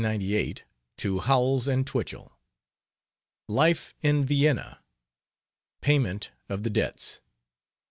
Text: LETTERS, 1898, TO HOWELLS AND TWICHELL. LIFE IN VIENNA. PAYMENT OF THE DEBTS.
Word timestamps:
LETTERS, 0.03 0.09
1898, 0.09 0.63
TO 0.97 1.19
HOWELLS 1.19 1.67
AND 1.67 1.85
TWICHELL. 1.85 2.37
LIFE 3.47 3.93
IN 4.01 4.25
VIENNA. 4.25 4.79
PAYMENT 5.81 6.31
OF 6.49 6.63
THE 6.63 6.71
DEBTS. 6.71 7.21